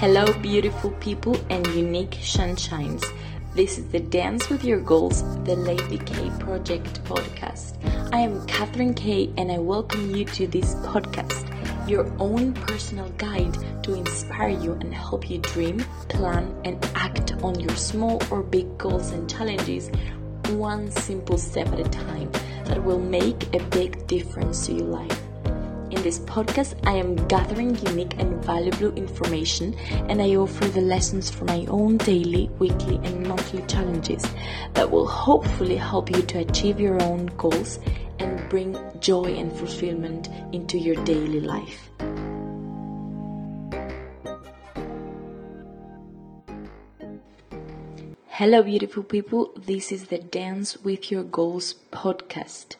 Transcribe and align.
Hello, 0.00 0.32
beautiful 0.40 0.92
people 0.92 1.36
and 1.50 1.66
unique 1.74 2.12
sunshines. 2.22 3.04
This 3.54 3.76
is 3.76 3.86
the 3.88 4.00
Dance 4.00 4.48
with 4.48 4.64
Your 4.64 4.80
Goals, 4.80 5.22
the 5.44 5.54
Lady 5.54 5.98
K 5.98 6.30
Project 6.38 7.04
podcast. 7.04 7.76
I 8.10 8.20
am 8.20 8.46
Katherine 8.46 8.94
K 8.94 9.30
and 9.36 9.52
I 9.52 9.58
welcome 9.58 10.16
you 10.16 10.24
to 10.24 10.46
this 10.46 10.74
podcast, 10.76 11.44
your 11.86 12.10
own 12.18 12.54
personal 12.54 13.10
guide 13.18 13.52
to 13.82 13.92
inspire 13.92 14.48
you 14.48 14.72
and 14.72 14.94
help 14.94 15.28
you 15.28 15.36
dream, 15.36 15.84
plan, 16.08 16.58
and 16.64 16.82
act 16.94 17.34
on 17.42 17.60
your 17.60 17.76
small 17.76 18.22
or 18.30 18.42
big 18.42 18.78
goals 18.78 19.10
and 19.10 19.28
challenges 19.28 19.90
one 20.48 20.90
simple 20.90 21.36
step 21.36 21.68
at 21.74 21.78
a 21.78 21.90
time 21.90 22.32
that 22.64 22.82
will 22.82 22.98
make 22.98 23.54
a 23.54 23.62
big 23.64 24.06
difference 24.06 24.64
to 24.64 24.72
your 24.72 24.86
life. 24.86 25.29
In 25.90 26.00
this 26.02 26.20
podcast, 26.20 26.74
I 26.86 26.92
am 26.92 27.16
gathering 27.26 27.74
unique 27.84 28.14
and 28.18 28.44
valuable 28.44 28.94
information 28.94 29.74
and 30.08 30.22
I 30.22 30.36
offer 30.36 30.66
the 30.66 30.80
lessons 30.80 31.28
for 31.28 31.44
my 31.46 31.66
own 31.68 31.96
daily, 31.96 32.48
weekly, 32.60 33.00
and 33.02 33.26
monthly 33.26 33.62
challenges 33.66 34.24
that 34.74 34.88
will 34.88 35.08
hopefully 35.08 35.74
help 35.74 36.08
you 36.14 36.22
to 36.22 36.38
achieve 36.38 36.78
your 36.78 37.02
own 37.02 37.26
goals 37.36 37.80
and 38.20 38.48
bring 38.48 38.78
joy 39.00 39.34
and 39.34 39.52
fulfillment 39.52 40.28
into 40.52 40.78
your 40.78 40.94
daily 41.04 41.40
life. 41.40 41.90
Hello, 48.28 48.62
beautiful 48.62 49.02
people. 49.02 49.50
This 49.56 49.90
is 49.90 50.06
the 50.06 50.18
Dance 50.18 50.78
with 50.78 51.10
Your 51.10 51.24
Goals 51.24 51.74
podcast. 51.92 52.76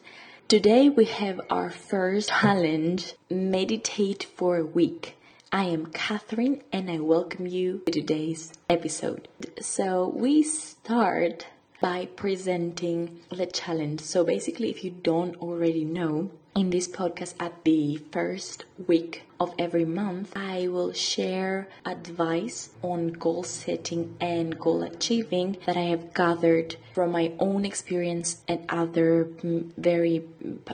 Today 0.51 0.89
we 0.89 1.05
have 1.05 1.39
our 1.49 1.69
first 1.69 2.27
challenge 2.27 3.13
meditate 3.29 4.25
for 4.35 4.57
a 4.57 4.65
week. 4.65 5.15
I 5.49 5.63
am 5.63 5.85
Katherine 5.85 6.61
and 6.73 6.91
I 6.91 6.99
welcome 6.99 7.47
you 7.47 7.83
to 7.85 7.91
today's 7.93 8.51
episode. 8.69 9.29
So 9.61 10.09
we 10.13 10.43
start 10.43 11.47
by 11.79 12.07
presenting 12.17 13.21
the 13.29 13.45
challenge. 13.45 14.01
So 14.01 14.25
basically, 14.25 14.69
if 14.69 14.83
you 14.83 14.91
don't 14.91 15.37
already 15.37 15.85
know, 15.85 16.31
in 16.55 16.69
this 16.69 16.87
podcast 16.87 17.33
at 17.39 17.63
the 17.63 17.97
first 18.11 18.65
week 18.87 19.23
of 19.39 19.53
every 19.57 19.85
month, 19.85 20.35
I 20.35 20.67
will 20.67 20.93
share 20.93 21.67
advice 21.85 22.69
on 22.81 23.13
goal 23.13 23.43
setting 23.43 24.15
and 24.19 24.59
goal 24.59 24.83
achieving 24.83 25.57
that 25.65 25.77
I 25.77 25.87
have 25.93 26.13
gathered 26.13 26.75
from 26.93 27.11
my 27.11 27.31
own 27.39 27.65
experience 27.65 28.41
and 28.47 28.65
other 28.69 29.25
mm, 29.25 29.71
very 29.77 30.23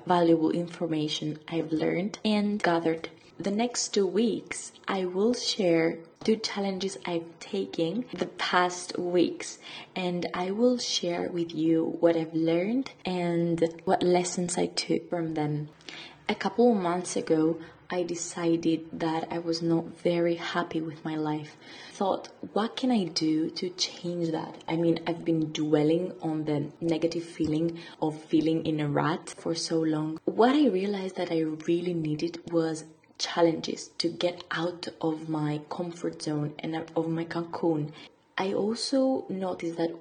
valuable 0.06 0.52
information 0.52 1.40
I've 1.48 1.72
learned 1.72 2.20
and 2.26 2.62
gathered. 2.62 3.10
The 3.40 3.52
next 3.52 3.90
two 3.94 4.08
weeks, 4.08 4.72
I 4.88 5.06
will 5.06 5.36
share 5.36 6.00
two 6.24 6.38
challenges 6.38 6.98
I've 7.06 7.40
taken 7.40 8.06
the 8.12 8.26
past 8.26 8.98
weeks 8.98 9.60
and 9.96 10.26
I 10.34 10.50
will 10.50 10.80
share 10.80 11.30
with 11.30 11.54
you 11.54 11.98
what 12.00 12.18
I've 12.18 12.34
learned 12.34 12.90
and 13.06 13.64
what 13.86 14.02
lessons 14.02 14.58
I 14.58 14.66
took 14.66 15.08
from 15.12 15.36
them. 15.36 15.70
A 16.28 16.34
couple 16.34 16.72
of 16.72 16.82
months 16.82 17.16
ago, 17.16 17.60
I 17.92 18.02
decided 18.02 18.88
that 18.92 19.28
I 19.32 19.38
was 19.38 19.62
not 19.62 19.86
very 20.02 20.36
happy 20.36 20.82
with 20.82 21.06
my 21.06 21.16
life. 21.16 21.56
Thought, 21.94 22.30
what 22.54 22.76
can 22.76 22.90
I 22.90 23.04
do 23.04 23.52
to 23.52 23.70
change 23.70 24.32
that? 24.32 24.64
I 24.68 24.76
mean, 24.78 25.00
I've 25.06 25.24
been 25.24 25.54
dwelling 25.54 26.12
on 26.24 26.46
the 26.46 26.72
negative 26.82 27.24
feeling 27.24 27.78
of 28.02 28.20
feeling 28.20 28.66
in 28.66 28.80
a 28.80 28.90
rut 28.90 29.30
for 29.38 29.54
so 29.54 29.80
long. 29.80 30.20
What 30.26 30.56
I 30.56 30.68
realized 30.68 31.16
that 31.18 31.32
I 31.32 31.42
really 31.42 31.94
needed 31.94 32.42
was 32.52 32.84
challenges 33.18 33.90
to 33.98 34.10
get 34.10 34.44
out 34.52 34.88
of 35.02 35.30
my 35.30 35.62
comfort 35.70 36.22
zone 36.22 36.54
and 36.60 36.76
of 36.96 37.08
my 37.10 37.24
cocoon. 37.24 37.94
I 38.38 38.54
also 38.54 39.26
noticed 39.30 39.78
that 39.78 39.96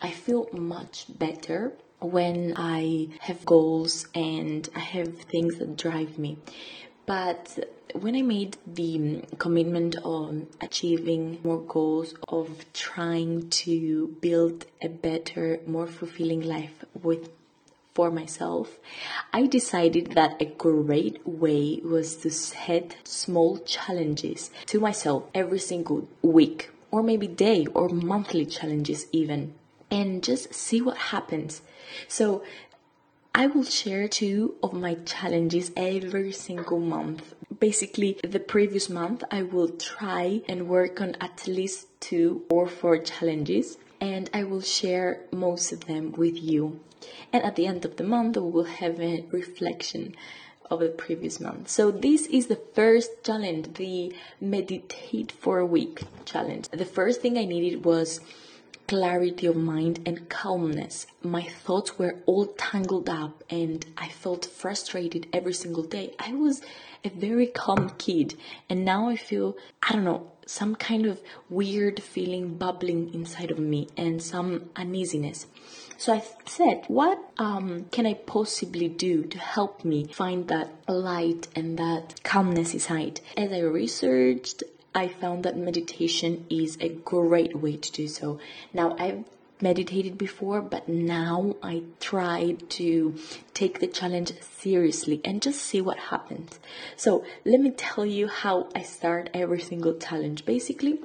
I 0.00 0.10
feel 0.10 0.48
much 0.52 1.06
better 1.18 1.72
when 2.00 2.54
I 2.56 3.08
have 3.20 3.44
goals 3.44 4.06
and 4.14 4.68
I 4.74 4.80
have 4.80 5.18
things 5.18 5.58
that 5.58 5.76
drive 5.76 6.18
me. 6.18 6.38
But 7.06 7.58
when 7.94 8.14
I 8.14 8.22
made 8.22 8.58
the 8.66 9.22
commitment 9.38 9.96
of 10.04 10.46
achieving 10.60 11.40
more 11.42 11.62
goals, 11.62 12.14
of 12.28 12.70
trying 12.72 13.48
to 13.50 14.16
build 14.20 14.66
a 14.82 14.88
better, 14.88 15.60
more 15.66 15.86
fulfilling 15.86 16.42
life 16.42 16.84
with 17.02 17.30
for 17.98 18.12
myself, 18.12 18.78
I 19.32 19.46
decided 19.46 20.12
that 20.12 20.40
a 20.40 20.44
great 20.44 21.18
way 21.26 21.80
was 21.82 22.14
to 22.18 22.30
set 22.30 22.94
small 23.02 23.58
challenges 23.58 24.52
to 24.66 24.78
myself 24.78 25.24
every 25.34 25.58
single 25.58 26.06
week, 26.22 26.70
or 26.92 27.02
maybe 27.02 27.26
day, 27.26 27.66
or 27.74 27.88
monthly 27.88 28.46
challenges 28.46 29.08
even, 29.10 29.54
and 29.90 30.22
just 30.22 30.54
see 30.54 30.80
what 30.80 31.10
happens. 31.12 31.60
So, 32.06 32.44
I 33.34 33.48
will 33.48 33.64
share 33.64 34.06
two 34.06 34.54
of 34.62 34.72
my 34.72 34.94
challenges 35.04 35.72
every 35.76 36.30
single 36.30 36.78
month. 36.78 37.34
Basically, 37.58 38.16
the 38.22 38.38
previous 38.38 38.88
month, 38.88 39.24
I 39.32 39.42
will 39.42 39.70
try 39.70 40.42
and 40.48 40.68
work 40.68 41.00
on 41.00 41.16
at 41.20 41.48
least 41.48 41.88
two 41.98 42.44
or 42.48 42.68
four 42.68 42.98
challenges, 42.98 43.76
and 44.00 44.30
I 44.32 44.44
will 44.44 44.60
share 44.60 45.22
most 45.32 45.72
of 45.72 45.86
them 45.86 46.12
with 46.12 46.40
you. 46.40 46.78
And 47.32 47.42
at 47.44 47.56
the 47.56 47.66
end 47.66 47.84
of 47.84 47.96
the 47.96 48.04
month, 48.04 48.36
we 48.36 48.50
will 48.50 48.64
have 48.64 49.00
a 49.00 49.24
reflection 49.30 50.14
of 50.70 50.80
the 50.80 50.88
previous 50.88 51.40
month. 51.40 51.68
So 51.68 51.90
this 51.90 52.26
is 52.26 52.46
the 52.46 52.60
first 52.74 53.24
challenge, 53.24 53.74
the 53.74 54.14
meditate 54.40 55.32
for 55.32 55.58
a 55.58 55.66
week 55.66 56.02
challenge. 56.24 56.68
The 56.68 56.84
first 56.84 57.20
thing 57.20 57.38
I 57.38 57.44
needed 57.44 57.84
was 57.84 58.20
clarity 58.86 59.46
of 59.46 59.54
mind 59.56 60.00
and 60.06 60.28
calmness. 60.30 61.06
My 61.22 61.42
thoughts 61.42 61.98
were 61.98 62.16
all 62.24 62.46
tangled 62.46 63.08
up 63.08 63.44
and 63.50 63.84
I 63.98 64.08
felt 64.08 64.46
frustrated 64.46 65.26
every 65.32 65.52
single 65.52 65.82
day. 65.82 66.14
I 66.18 66.32
was 66.32 66.62
a 67.04 67.10
very 67.10 67.46
calm 67.46 67.90
kid 67.98 68.34
and 68.70 68.86
now 68.86 69.10
I 69.10 69.16
feel, 69.16 69.56
I 69.82 69.92
don't 69.92 70.04
know, 70.04 70.32
some 70.46 70.74
kind 70.74 71.04
of 71.04 71.20
weird 71.50 72.02
feeling 72.02 72.54
bubbling 72.54 73.12
inside 73.12 73.50
of 73.50 73.58
me 73.58 73.88
and 73.98 74.22
some 74.22 74.70
uneasiness. 74.74 75.46
So 76.00 76.12
I 76.12 76.22
said, 76.46 76.84
what 76.86 77.18
um, 77.38 77.86
can 77.90 78.06
I 78.06 78.14
possibly 78.14 78.86
do 78.86 79.24
to 79.24 79.38
help 79.38 79.84
me 79.84 80.06
find 80.06 80.46
that 80.46 80.70
light 80.86 81.48
and 81.56 81.76
that 81.80 82.22
calmness 82.22 82.72
inside? 82.72 83.20
As 83.36 83.50
I 83.50 83.58
researched, 83.58 84.62
I 84.94 85.08
found 85.08 85.42
that 85.42 85.56
meditation 85.56 86.46
is 86.48 86.78
a 86.80 86.88
great 86.88 87.56
way 87.56 87.78
to 87.78 87.90
do 87.90 88.06
so. 88.06 88.38
Now, 88.72 88.94
I've 88.96 89.24
meditated 89.60 90.16
before, 90.16 90.62
but 90.62 90.88
now 90.88 91.56
I 91.64 91.82
try 91.98 92.56
to 92.68 93.16
take 93.52 93.80
the 93.80 93.88
challenge 93.88 94.32
seriously 94.40 95.20
and 95.24 95.42
just 95.42 95.60
see 95.60 95.80
what 95.80 95.98
happens. 95.98 96.60
So, 96.94 97.24
let 97.44 97.58
me 97.58 97.72
tell 97.72 98.06
you 98.06 98.28
how 98.28 98.68
I 98.72 98.82
start 98.82 99.30
every 99.34 99.60
single 99.60 99.94
challenge. 99.94 100.46
Basically, 100.46 101.00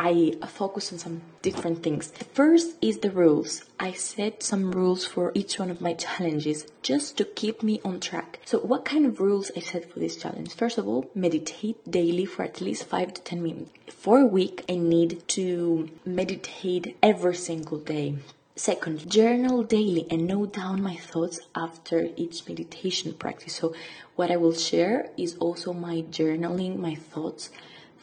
I 0.00 0.34
focus 0.46 0.92
on 0.92 0.98
some 0.98 1.22
different 1.42 1.82
things. 1.82 2.10
The 2.10 2.24
first 2.24 2.76
is 2.80 2.98
the 2.98 3.10
rules. 3.10 3.64
I 3.80 3.92
set 3.92 4.42
some 4.42 4.70
rules 4.70 5.04
for 5.04 5.32
each 5.34 5.58
one 5.58 5.70
of 5.70 5.80
my 5.80 5.94
challenges 5.94 6.66
just 6.82 7.16
to 7.18 7.24
keep 7.24 7.62
me 7.62 7.80
on 7.84 7.98
track. 8.00 8.40
So, 8.44 8.58
what 8.58 8.84
kind 8.84 9.06
of 9.06 9.18
rules 9.20 9.50
I 9.56 9.60
set 9.60 9.92
for 9.92 9.98
this 9.98 10.16
challenge? 10.16 10.54
First 10.54 10.78
of 10.78 10.86
all, 10.86 11.10
meditate 11.14 11.78
daily 11.90 12.24
for 12.24 12.42
at 12.44 12.60
least 12.60 12.84
5 12.84 13.14
to 13.14 13.22
10 13.22 13.42
minutes. 13.42 13.70
For 13.92 14.20
a 14.20 14.26
week, 14.26 14.64
I 14.68 14.76
need 14.76 15.26
to 15.28 15.88
meditate 16.04 16.96
every 17.02 17.34
single 17.34 17.78
day. 17.78 18.18
Second, 18.54 19.08
journal 19.08 19.62
daily 19.62 20.06
and 20.10 20.26
note 20.26 20.54
down 20.54 20.82
my 20.82 20.96
thoughts 20.96 21.38
after 21.54 22.08
each 22.16 22.48
meditation 22.48 23.12
practice. 23.14 23.54
So, 23.54 23.74
what 24.16 24.30
I 24.30 24.36
will 24.36 24.54
share 24.54 25.10
is 25.16 25.36
also 25.36 25.72
my 25.72 26.02
journaling, 26.02 26.78
my 26.78 26.94
thoughts 26.94 27.50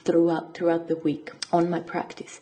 throughout 0.05 0.53
throughout 0.53 0.87
the 0.87 0.95
week 0.95 1.31
on 1.51 1.69
my 1.69 1.79
practice. 1.79 2.39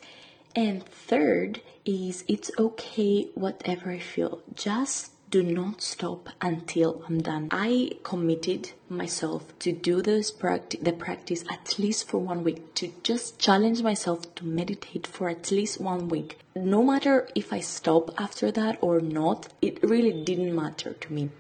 And 0.55 0.85
third 0.85 1.61
is 1.85 2.23
it's 2.27 2.51
okay 2.59 3.29
whatever 3.33 3.91
I 3.91 3.99
feel. 3.99 4.41
Just 4.53 5.11
do 5.31 5.41
not 5.41 5.81
stop 5.81 6.29
until 6.41 7.03
I'm 7.07 7.23
done. 7.23 7.47
I 7.49 7.93
committed 8.03 8.73
myself 8.87 9.57
to 9.59 9.71
do 9.71 10.03
this 10.03 10.29
practice, 10.29 10.79
the 10.83 10.93
practice 10.93 11.43
at 11.49 11.79
least 11.79 12.07
for 12.07 12.19
one 12.19 12.43
week, 12.43 12.75
to 12.75 12.93
just 13.01 13.39
challenge 13.39 13.81
myself 13.81 14.35
to 14.35 14.45
meditate 14.45 15.07
for 15.07 15.29
at 15.29 15.49
least 15.49 15.81
one 15.81 16.07
week. 16.07 16.37
No 16.55 16.83
matter 16.83 17.27
if 17.33 17.51
I 17.51 17.61
stop 17.61 18.11
after 18.21 18.51
that 18.51 18.77
or 18.79 18.99
not, 18.99 19.47
it 19.59 19.81
really 19.81 20.23
didn't 20.23 20.55
matter 20.55 20.93
to 20.93 21.11
me. 21.11 21.31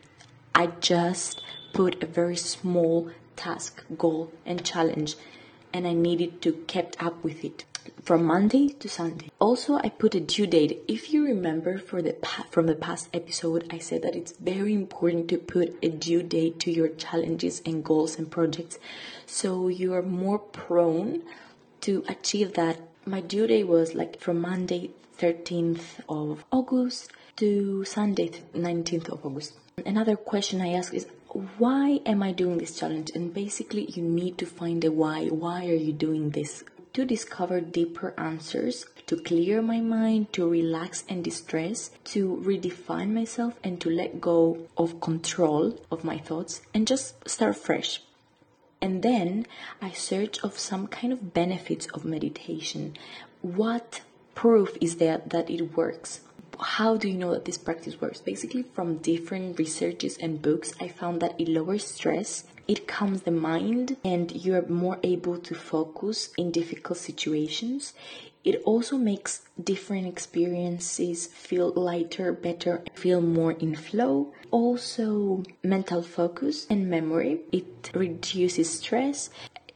I 0.55 0.67
just 0.79 1.43
put 1.71 2.01
a 2.01 2.07
very 2.07 2.37
small 2.37 3.11
task, 3.35 3.83
goal, 3.95 4.31
and 4.43 4.65
challenge 4.65 5.17
and 5.73 5.87
I 5.87 5.93
needed 5.93 6.41
to 6.43 6.53
kept 6.67 7.01
up 7.03 7.23
with 7.23 7.43
it 7.43 7.65
from 8.01 8.25
Monday 8.25 8.69
to 8.69 8.87
Sunday. 8.87 9.29
Also, 9.39 9.75
I 9.75 9.89
put 9.89 10.15
a 10.15 10.19
due 10.19 10.47
date. 10.47 10.83
If 10.87 11.11
you 11.13 11.25
remember 11.25 11.77
for 11.77 12.01
the 12.01 12.15
from 12.49 12.67
the 12.67 12.75
past 12.75 13.09
episode, 13.13 13.67
I 13.71 13.79
said 13.79 14.03
that 14.03 14.15
it's 14.15 14.33
very 14.33 14.73
important 14.73 15.27
to 15.29 15.37
put 15.37 15.75
a 15.81 15.89
due 15.89 16.23
date 16.23 16.59
to 16.61 16.71
your 16.71 16.89
challenges 16.89 17.61
and 17.65 17.83
goals 17.83 18.17
and 18.17 18.29
projects 18.29 18.77
so 19.25 19.67
you 19.67 19.93
are 19.93 20.01
more 20.01 20.39
prone 20.39 21.21
to 21.81 22.03
achieve 22.07 22.53
that, 22.53 22.79
my 23.05 23.19
due 23.19 23.47
date 23.47 23.67
was 23.67 23.93
like 23.95 24.19
from 24.19 24.39
Monday 24.39 24.91
13th 25.17 25.99
of 26.07 26.45
August 26.51 27.11
to 27.37 27.83
Sunday 27.83 28.29
19th 28.55 29.09
of 29.09 29.25
August. 29.25 29.53
Another 29.85 30.15
question 30.15 30.61
I 30.61 30.73
ask 30.73 30.93
is 30.93 31.07
why 31.57 31.99
am 32.05 32.21
I 32.21 32.31
doing 32.31 32.59
this 32.59 32.77
challenge? 32.77 33.11
And 33.15 33.33
basically, 33.33 33.85
you 33.85 34.03
need 34.03 34.37
to 34.37 34.45
find 34.45 34.83
a 34.85 34.91
why. 34.91 35.27
Why 35.27 35.65
are 35.65 35.73
you 35.73 35.91
doing 35.91 36.29
this? 36.29 36.63
To 36.93 37.05
discover 37.05 37.59
deeper 37.59 38.13
answers, 38.19 38.85
to 39.07 39.17
clear 39.17 39.59
my 39.63 39.79
mind, 39.79 40.31
to 40.33 40.47
relax 40.47 41.03
and 41.09 41.23
distress, 41.23 41.89
to 42.13 42.39
redefine 42.45 43.13
myself, 43.13 43.59
and 43.63 43.81
to 43.81 43.89
let 43.89 44.21
go 44.21 44.67
of 44.77 45.01
control 45.01 45.81
of 45.91 46.03
my 46.03 46.19
thoughts 46.19 46.61
and 46.71 46.85
just 46.85 47.27
start 47.27 47.57
fresh. 47.57 48.03
And 48.79 49.01
then 49.01 49.47
I 49.81 49.89
search 49.89 50.37
of 50.43 50.59
some 50.59 50.85
kind 50.85 51.11
of 51.11 51.33
benefits 51.33 51.87
of 51.95 52.05
meditation. 52.05 52.95
What 53.41 54.01
proof 54.35 54.77
is 54.79 54.97
there 54.97 55.23
that 55.25 55.49
it 55.49 55.75
works? 55.75 56.21
How 56.59 56.97
do 56.97 57.07
you 57.07 57.17
know 57.17 57.31
that 57.31 57.45
this 57.45 57.57
practice 57.57 57.99
works? 57.99 58.21
Basically, 58.21 58.63
from 58.63 58.97
different 58.97 59.57
researches 59.57 60.17
and 60.17 60.41
books, 60.41 60.73
I 60.79 60.87
found 60.87 61.21
that 61.21 61.39
it 61.39 61.47
lowers 61.47 61.85
stress, 61.85 62.45
it 62.67 62.87
calms 62.87 63.23
the 63.23 63.31
mind, 63.31 63.97
and 64.03 64.31
you're 64.31 64.67
more 64.67 64.99
able 65.03 65.37
to 65.37 65.55
focus 65.55 66.29
in 66.37 66.51
difficult 66.51 66.97
situations. 66.97 67.93
It 68.43 68.61
also 68.65 68.97
makes 68.97 69.43
different 69.61 70.05
experiences 70.05 71.27
feel 71.27 71.71
lighter, 71.71 72.33
better, 72.33 72.83
feel 72.93 73.21
more 73.21 73.53
in 73.53 73.73
flow. 73.75 74.33
Also, 74.51 75.43
mental 75.63 76.01
focus 76.01 76.67
and 76.69 76.89
memory. 76.89 77.39
It 77.53 77.91
reduces 77.93 78.79
stress 78.79 79.29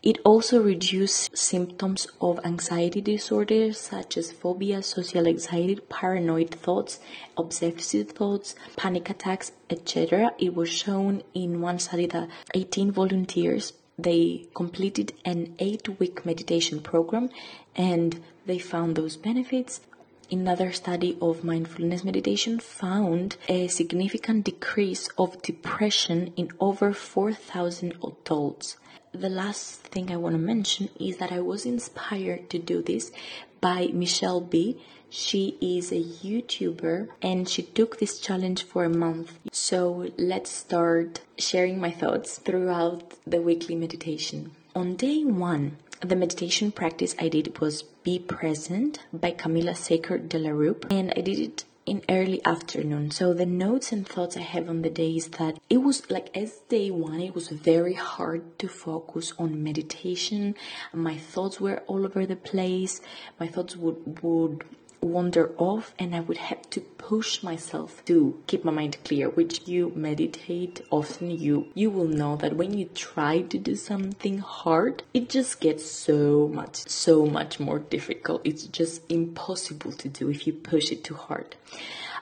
it 0.04 0.20
also 0.24 0.62
reduces 0.62 1.30
symptoms 1.34 2.08
of 2.22 2.40
anxiety 2.46 3.02
disorders 3.02 3.80
such 3.80 4.18
as 4.18 4.32
phobia, 4.32 4.84
social 4.84 5.28
anxiety, 5.28 5.80
paranoid 5.90 6.52
thoughts, 6.52 7.00
obsessive 7.38 8.12
thoughts, 8.12 8.56
panic 8.76 9.10
attacks, 9.10 9.52
etc. 9.70 10.32
It 10.38 10.56
was 10.56 10.70
shown 10.70 11.24
in 11.34 11.62
one 11.62 11.80
study 11.80 12.06
that 12.08 12.30
18 12.54 12.92
volunteers 12.92 13.74
they 14.00 14.48
completed 14.54 15.14
an 15.26 15.56
8-week 15.58 16.24
meditation 16.24 16.80
program 16.80 17.30
and 17.76 18.22
they 18.46 18.60
found 18.60 18.96
those 18.96 19.18
benefits 19.18 19.82
Another 20.30 20.74
study 20.74 21.18
of 21.22 21.46
mindfulness 21.46 22.04
meditation 22.04 22.60
found 22.60 23.38
a 23.48 23.70
significant 23.70 24.44
decrease 24.44 25.08
of 25.18 25.42
depression 25.42 26.34
in 26.36 26.52
over 26.60 26.92
4,000 26.92 27.94
adults 28.04 28.76
the 29.20 29.30
last 29.30 29.82
thing 29.82 30.12
I 30.12 30.18
want 30.18 30.34
to 30.34 30.40
mention 30.40 30.90
is 31.00 31.18
that 31.18 31.32
I 31.32 31.40
was 31.40 31.66
inspired 31.66 32.50
to 32.52 32.60
do 32.60 32.82
this 32.82 33.12
by 33.60 33.90
Michelle 33.94 34.42
B. 34.42 34.80
She 35.10 35.58
is 35.62 35.92
a 35.92 36.04
YouTuber 36.04 37.10
and 37.22 37.48
she 37.48 37.64
took 37.64 37.98
this 37.98 38.20
challenge 38.20 38.64
for 38.64 38.84
a 38.84 38.90
month. 38.90 39.40
So 39.52 40.12
let's 40.18 40.52
start 40.52 41.22
sharing 41.38 41.80
my 41.80 41.92
thoughts 41.92 42.38
throughout 42.38 43.14
the 43.26 43.42
weekly 43.42 43.76
meditation. 43.76 44.52
On 44.76 44.96
day 44.96 45.24
one, 45.24 45.78
the 46.02 46.16
meditation 46.16 46.72
practice 46.72 47.16
I 47.20 47.30
did 47.30 47.58
was 47.60 47.82
Be 47.82 48.20
Present 48.20 49.00
by 49.12 49.32
Camila 49.32 49.76
Saker 49.76 50.20
de 50.20 50.38
la 50.38 50.52
Rue, 50.52 50.78
and 50.92 51.12
I 51.18 51.22
did 51.22 51.40
it 51.40 51.64
in 51.88 52.04
early 52.10 52.46
afternoon. 52.46 53.10
So 53.12 53.34
the 53.34 53.46
notes 53.46 53.94
and 53.94 54.06
thoughts 54.06 54.36
I 54.36 54.42
have 54.42 54.70
on 54.70 54.82
the 54.82 54.90
day 54.90 55.12
is 55.12 55.30
that 55.40 55.58
it 55.70 55.78
was 55.78 56.12
like 56.12 56.36
as 56.38 56.60
day 56.68 56.92
one, 56.92 57.22
it 57.22 57.34
was 57.34 57.48
very 57.48 57.94
hard 57.94 58.60
to 58.60 58.68
focus 58.68 59.34
on 59.40 59.64
meditation. 59.64 60.56
My 60.94 61.18
thoughts 61.18 61.62
were 61.62 61.84
all 61.88 62.06
over 62.06 62.26
the 62.26 62.36
place. 62.36 63.00
My 63.40 63.48
thoughts 63.48 63.78
would 63.78 64.22
would 64.22 64.66
wander 65.02 65.54
off 65.58 65.94
and 66.00 66.16
I 66.16 66.20
would 66.22 66.38
have 66.38 66.70
to 66.72 66.82
push 66.82 67.44
myself 67.44 68.04
to 68.06 68.42
keep 68.48 68.66
my 68.66 68.72
mind 68.72 68.98
clear, 69.04 69.30
which 69.30 69.68
you 69.68 69.92
meditate 69.96 70.82
often 70.90 71.32
you 71.32 71.68
you 71.74 71.90
will 71.90 72.08
know 72.08 72.36
that 72.38 72.56
when 72.56 72.78
you 72.78 72.86
try 72.94 73.42
to 73.42 73.58
do 73.58 73.76
something 73.76 74.40
hard, 74.40 75.04
it 75.14 75.30
just 75.30 75.60
gets 75.60 75.86
so 75.90 76.48
much 76.48 76.76
so 76.90 77.26
much 77.26 77.60
more 77.60 77.80
difficult. 77.80 78.42
It's 78.44 78.64
just 78.64 79.02
impossible 79.10 79.92
to 79.94 80.10
do 80.10 80.30
if 80.30 80.48
you 80.48 80.54
push 80.54 80.92
it 80.92 81.04
too 81.04 81.16
hard. 81.16 81.56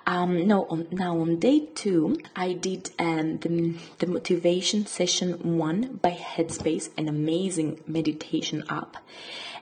Um, 0.07 0.45
no, 0.45 0.65
on, 0.65 0.87
now 0.91 1.17
on 1.19 1.39
day 1.39 1.67
two, 1.73 2.19
I 2.35 2.53
did 2.53 2.91
um, 2.99 3.39
the, 3.39 3.75
the 3.97 4.05
motivation 4.05 4.85
session 4.85 5.57
one 5.57 5.99
by 5.99 6.11
Headspace, 6.11 6.89
an 6.95 7.07
amazing 7.09 7.81
meditation 7.87 8.63
app. 8.69 8.97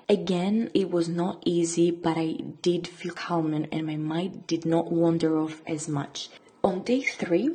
Again, 0.09 0.69
it 0.73 0.91
was 0.91 1.07
not 1.07 1.41
easy, 1.45 1.91
but 1.91 2.17
I 2.17 2.37
did 2.61 2.87
feel 2.87 3.13
calm 3.13 3.53
and 3.53 3.87
my 3.87 3.95
mind 3.95 4.47
did 4.47 4.65
not 4.65 4.91
wander 4.91 5.37
off 5.39 5.61
as 5.65 5.87
much. 5.87 6.29
On 6.63 6.81
day 6.81 7.01
three, 7.01 7.51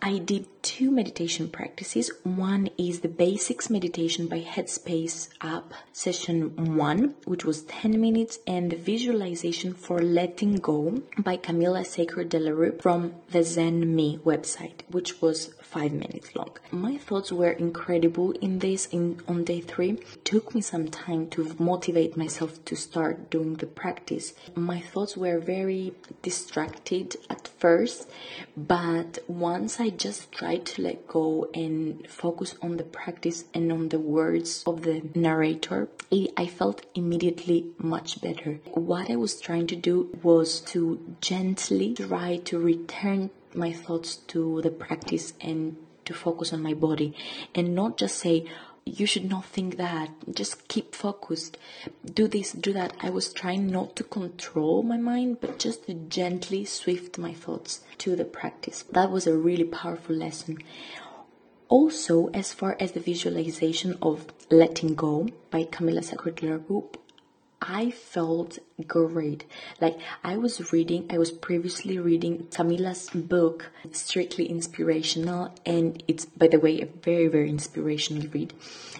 I 0.00 0.18
did 0.18 0.46
two 0.62 0.90
meditation 0.90 1.48
practices. 1.48 2.10
One 2.22 2.70
is 2.78 3.00
the 3.00 3.08
basics 3.08 3.68
meditation 3.68 4.26
by 4.28 4.40
Headspace 4.40 5.28
app, 5.40 5.74
session 5.92 6.76
one, 6.76 7.14
which 7.24 7.44
was 7.44 7.64
10 7.64 8.00
minutes, 8.00 8.38
and 8.46 8.70
the 8.70 8.76
visualization 8.76 9.74
for 9.74 9.98
letting 10.00 10.56
go 10.56 11.02
by 11.18 11.36
Camila 11.36 11.84
Saker 11.84 12.24
de 12.24 12.38
la 12.38 12.52
Rue 12.52 12.78
from 12.80 13.14
the 13.30 13.42
Zen 13.42 13.94
Me 13.94 14.18
website, 14.24 14.82
which 14.88 15.20
was 15.20 15.52
five 15.72 15.92
minutes 15.92 16.36
long. 16.36 16.52
My 16.70 16.98
thoughts 16.98 17.32
were 17.32 17.52
incredible 17.52 18.32
in 18.46 18.58
this 18.58 18.86
in 18.86 19.20
on 19.26 19.44
day 19.44 19.60
three. 19.62 19.92
It 19.92 20.24
took 20.24 20.54
me 20.54 20.60
some 20.60 20.88
time 20.88 21.28
to 21.30 21.56
motivate 21.58 22.14
myself 22.14 22.62
to 22.66 22.76
start 22.76 23.30
doing 23.30 23.54
the 23.54 23.66
practice. 23.66 24.34
My 24.54 24.80
thoughts 24.80 25.16
were 25.16 25.38
very 25.38 25.94
distracted 26.20 27.16
at 27.30 27.48
first, 27.48 28.10
but 28.54 29.18
once 29.26 29.80
I 29.80 29.88
just 29.88 30.30
tried 30.30 30.66
to 30.66 30.82
let 30.82 31.08
go 31.08 31.48
and 31.54 32.06
focus 32.06 32.54
on 32.60 32.76
the 32.76 32.84
practice 32.84 33.44
and 33.54 33.72
on 33.72 33.88
the 33.88 33.98
words 33.98 34.62
of 34.66 34.82
the 34.82 35.00
narrator, 35.14 35.88
I 36.36 36.46
felt 36.46 36.84
immediately 36.94 37.66
much 37.78 38.20
better. 38.20 38.60
What 38.74 39.10
I 39.10 39.16
was 39.16 39.40
trying 39.40 39.68
to 39.68 39.76
do 39.76 40.10
was 40.22 40.60
to 40.72 41.00
gently 41.22 41.94
try 41.94 42.36
to 42.48 42.58
return 42.58 43.30
my 43.54 43.72
thoughts 43.72 44.16
to 44.16 44.60
the 44.62 44.70
practice 44.70 45.34
and 45.40 45.76
to 46.04 46.14
focus 46.14 46.52
on 46.52 46.62
my 46.62 46.74
body 46.74 47.14
and 47.54 47.74
not 47.74 47.96
just 47.96 48.18
say, 48.18 48.46
you 48.84 49.06
should 49.06 49.28
not 49.28 49.44
think 49.44 49.76
that. 49.76 50.10
Just 50.34 50.66
keep 50.68 50.94
focused. 50.94 51.56
Do 52.04 52.26
this, 52.26 52.52
do 52.52 52.72
that. 52.72 52.94
I 53.00 53.10
was 53.10 53.32
trying 53.32 53.68
not 53.68 53.94
to 53.96 54.04
control 54.04 54.82
my 54.82 54.96
mind, 54.96 55.40
but 55.40 55.58
just 55.58 55.86
to 55.86 55.94
gently 55.94 56.64
swift 56.64 57.18
my 57.18 57.32
thoughts 57.32 57.80
to 57.98 58.16
the 58.16 58.24
practice. 58.24 58.82
That 58.90 59.10
was 59.10 59.26
a 59.26 59.36
really 59.36 59.64
powerful 59.64 60.16
lesson. 60.16 60.58
Also, 61.68 62.28
as 62.34 62.52
far 62.52 62.76
as 62.80 62.92
the 62.92 63.00
visualization 63.00 63.96
of 64.02 64.26
letting 64.50 64.94
go 64.94 65.28
by 65.50 65.64
Camila 65.64 66.66
Group, 66.66 67.01
I 67.62 67.92
felt 67.92 68.58
great. 68.86 69.44
Like 69.80 69.98
I 70.24 70.36
was 70.36 70.72
reading, 70.72 71.06
I 71.10 71.18
was 71.18 71.30
previously 71.30 71.98
reading 71.98 72.48
Camila's 72.50 73.08
book, 73.10 73.70
Strictly 73.92 74.46
Inspirational, 74.46 75.54
and 75.64 76.02
it's, 76.08 76.24
by 76.24 76.48
the 76.48 76.58
way, 76.58 76.80
a 76.80 76.86
very, 76.86 77.28
very 77.28 77.48
inspirational 77.48 78.26
read. 78.28 78.52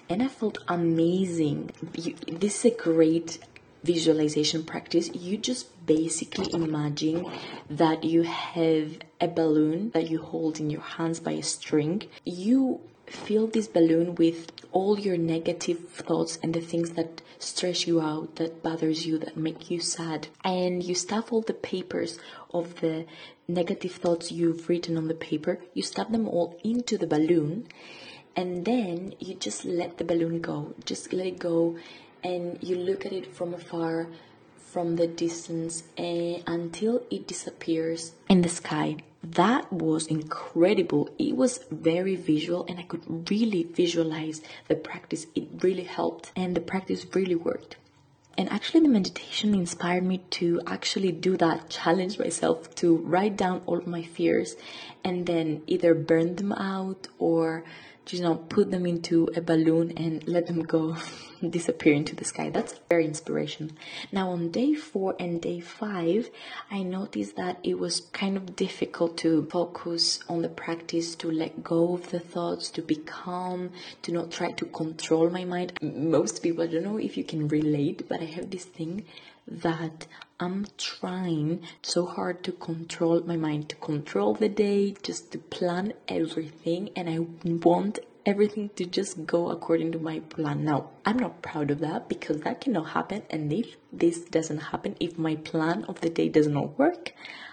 And 0.08 0.22
I 0.22 0.28
felt 0.28 0.58
amazing. 0.68 1.72
You, 1.94 2.14
this 2.26 2.64
is 2.64 2.72
a 2.72 2.76
great 2.76 3.38
visualization 3.82 4.62
practice. 4.62 5.12
You 5.12 5.36
just 5.36 5.84
basically 5.84 6.52
imagine 6.54 7.26
that 7.68 8.04
you 8.04 8.22
have 8.22 8.98
a 9.20 9.26
balloon 9.26 9.90
that 9.90 10.08
you 10.08 10.22
hold 10.22 10.60
in 10.60 10.70
your 10.70 10.82
hands 10.82 11.18
by 11.18 11.32
a 11.32 11.42
string. 11.42 12.02
You 12.24 12.80
fill 13.06 13.46
this 13.46 13.68
balloon 13.68 14.14
with 14.14 14.50
all 14.72 14.98
your 14.98 15.16
negative 15.16 15.88
thoughts 15.90 16.38
and 16.42 16.54
the 16.54 16.60
things 16.60 16.90
that 16.90 17.22
stress 17.38 17.86
you 17.86 18.00
out, 18.00 18.36
that 18.36 18.62
bothers 18.62 19.06
you, 19.06 19.18
that 19.18 19.36
make 19.36 19.70
you 19.70 19.80
sad. 19.80 20.28
And 20.44 20.82
you 20.82 20.94
stuff 20.94 21.32
all 21.32 21.42
the 21.42 21.54
papers 21.54 22.18
of 22.52 22.80
the 22.80 23.06
negative 23.48 23.92
thoughts 23.92 24.32
you've 24.32 24.68
written 24.68 24.96
on 24.96 25.08
the 25.08 25.14
paper, 25.14 25.58
you 25.74 25.82
stuff 25.82 26.10
them 26.10 26.28
all 26.28 26.58
into 26.64 26.96
the 26.96 27.06
balloon, 27.06 27.66
and 28.34 28.64
then 28.64 29.14
you 29.18 29.34
just 29.34 29.64
let 29.64 29.98
the 29.98 30.04
balloon 30.04 30.40
go. 30.40 30.74
Just 30.84 31.12
let 31.12 31.26
it 31.26 31.38
go, 31.38 31.76
and 32.24 32.58
you 32.62 32.76
look 32.76 33.04
at 33.04 33.12
it 33.12 33.34
from 33.34 33.52
afar, 33.52 34.08
from 34.72 34.96
the 34.96 35.06
distance, 35.06 35.84
uh, 35.98 36.36
until 36.46 37.02
it 37.10 37.26
disappears 37.26 38.12
in 38.28 38.42
the 38.42 38.48
sky 38.48 38.96
that 39.22 39.72
was 39.72 40.08
incredible. 40.08 41.08
It 41.18 41.36
was 41.36 41.60
very 41.70 42.16
visual 42.16 42.66
and 42.68 42.80
I 42.80 42.82
could 42.82 43.30
really 43.30 43.62
visualize 43.62 44.42
the 44.66 44.74
practice. 44.74 45.26
It 45.34 45.62
really 45.62 45.84
helped 45.84 46.32
and 46.34 46.56
the 46.56 46.60
practice 46.60 47.06
really 47.14 47.36
worked. 47.36 47.76
And 48.36 48.50
actually, 48.50 48.80
the 48.80 48.88
meditation 48.88 49.54
inspired 49.54 50.04
me 50.04 50.18
to 50.40 50.62
actually 50.66 51.12
do 51.12 51.36
that, 51.36 51.68
challenge 51.68 52.18
myself 52.18 52.74
to 52.76 52.96
write 52.96 53.36
down 53.36 53.60
all 53.66 53.82
my 53.84 54.02
fears 54.02 54.56
and 55.04 55.26
then 55.26 55.62
either 55.66 55.94
burn 55.94 56.36
them 56.36 56.52
out 56.52 57.08
or 57.18 57.64
you 58.10 58.20
know, 58.20 58.36
put 58.36 58.70
them 58.70 58.86
into 58.86 59.28
a 59.36 59.40
balloon 59.40 59.92
and 59.96 60.26
let 60.26 60.46
them 60.46 60.62
go 60.62 60.96
disappear 61.50 61.94
into 61.94 62.16
the 62.16 62.24
sky. 62.24 62.50
That's 62.50 62.80
very 62.88 63.04
inspiration. 63.04 63.76
Now 64.10 64.30
on 64.30 64.50
day 64.50 64.74
four 64.74 65.14
and 65.18 65.40
day 65.40 65.60
five, 65.60 66.30
I 66.70 66.82
noticed 66.82 67.36
that 67.36 67.58
it 67.62 67.78
was 67.78 68.00
kind 68.12 68.36
of 68.36 68.56
difficult 68.56 69.16
to 69.18 69.46
focus 69.50 70.20
on 70.28 70.42
the 70.42 70.48
practice, 70.48 71.14
to 71.16 71.30
let 71.30 71.62
go 71.62 71.94
of 71.94 72.10
the 72.10 72.20
thoughts, 72.20 72.70
to 72.70 72.82
be 72.82 72.96
calm, 72.96 73.70
to 74.02 74.12
not 74.12 74.30
try 74.30 74.52
to 74.52 74.64
control 74.66 75.30
my 75.30 75.44
mind. 75.44 75.78
Most 75.82 76.42
people, 76.42 76.64
I 76.64 76.68
don't 76.68 76.84
know 76.84 76.98
if 76.98 77.16
you 77.16 77.24
can 77.24 77.48
relate, 77.48 78.08
but 78.08 78.20
I 78.20 78.26
have 78.26 78.50
this 78.50 78.64
thing 78.64 79.04
that 79.46 80.06
I'm 80.42 80.66
trying 80.76 81.62
so 81.82 82.04
hard 82.04 82.42
to 82.42 82.50
control 82.50 83.20
my 83.20 83.36
mind, 83.36 83.68
to 83.68 83.76
control 83.76 84.34
the 84.34 84.48
day, 84.48 84.96
just 85.00 85.30
to 85.30 85.38
plan 85.38 85.92
everything, 86.08 86.90
and 86.96 87.08
I 87.08 87.20
want 87.44 88.00
everything 88.26 88.70
to 88.74 88.84
just 88.84 89.24
go 89.24 89.50
according 89.50 89.92
to 89.92 90.00
my 90.00 90.18
plan. 90.18 90.64
Now, 90.64 90.90
I'm 91.06 91.16
not 91.16 91.42
proud 91.42 91.70
of 91.70 91.78
that 91.78 92.08
because 92.08 92.40
that 92.40 92.60
cannot 92.60 92.88
happen, 92.88 93.22
and 93.30 93.52
if 93.52 93.76
this 93.92 94.22
doesn't 94.22 94.72
happen, 94.72 94.96
if 94.98 95.16
my 95.16 95.36
plan 95.36 95.84
of 95.84 96.00
the 96.00 96.10
day 96.10 96.28
does 96.28 96.48
not 96.48 96.76
work, 96.76 97.12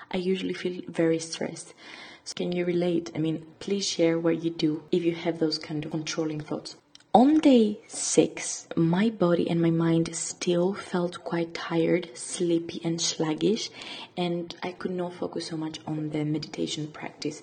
I 0.09 0.17
usually 0.17 0.55
feel 0.55 0.81
very 0.87 1.19
stressed. 1.19 1.75
So 2.23 2.33
can 2.33 2.51
you 2.51 2.65
relate? 2.65 3.11
I 3.13 3.19
mean, 3.19 3.45
please 3.59 3.87
share 3.87 4.17
what 4.17 4.43
you 4.43 4.49
do 4.49 4.81
if 4.91 5.03
you 5.03 5.13
have 5.13 5.37
those 5.37 5.59
kind 5.59 5.85
of 5.85 5.91
controlling 5.91 6.39
thoughts. 6.39 6.75
On 7.11 7.39
day 7.39 7.79
six, 7.87 8.67
my 8.75 9.09
body 9.09 9.49
and 9.49 9.59
my 9.59 9.71
mind 9.71 10.15
still 10.15 10.75
felt 10.75 11.23
quite 11.23 11.55
tired, 11.55 12.15
sleepy, 12.15 12.79
and 12.83 13.01
sluggish, 13.01 13.71
and 14.15 14.53
I 14.61 14.73
could 14.73 14.91
not 14.91 15.15
focus 15.15 15.47
so 15.47 15.57
much 15.57 15.79
on 15.87 16.11
the 16.11 16.23
meditation 16.23 16.85
practice. 16.85 17.41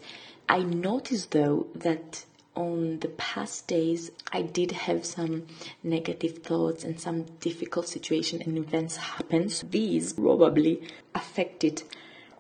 I 0.49 0.61
noticed 0.61 1.33
though 1.33 1.67
that 1.75 2.25
on 2.55 3.01
the 3.01 3.09
past 3.09 3.67
days, 3.67 4.13
I 4.33 4.43
did 4.43 4.71
have 4.71 5.05
some 5.05 5.49
negative 5.83 6.39
thoughts 6.45 6.85
and 6.85 7.01
some 7.01 7.25
difficult 7.41 7.89
situation 7.89 8.43
and 8.43 8.57
events 8.57 8.97
happen. 8.97 9.49
So 9.49 9.67
these 9.67 10.13
probably 10.13 10.81
affected 11.13 11.83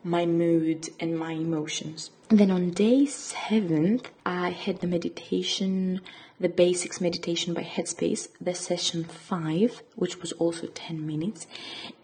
my 0.04 0.26
mood 0.26 0.90
and 1.00 1.18
my 1.18 1.32
emotions. 1.32 2.10
Then 2.28 2.50
on 2.50 2.70
day 2.70 3.06
seventh, 3.06 4.10
I 4.24 4.50
had 4.50 4.80
the 4.80 4.88
meditation 4.88 6.00
the 6.38 6.48
basics 6.48 7.00
meditation 7.00 7.54
by 7.54 7.62
Headspace, 7.62 8.28
the 8.40 8.54
session 8.54 9.04
5, 9.04 9.82
which 9.94 10.20
was 10.20 10.32
also 10.32 10.66
10 10.66 11.06
minutes, 11.06 11.46